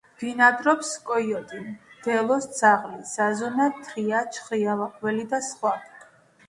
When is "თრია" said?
3.85-4.25